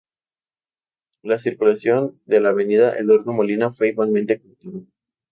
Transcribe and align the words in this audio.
La 1.21 1.37
circulación 1.37 2.19
de 2.25 2.39
la 2.39 2.49
avenida 2.49 2.97
Eduardo 2.97 3.33
Molina 3.33 3.71
fue 3.71 3.89
igualmente 3.89 4.39
cortada. 4.41 4.83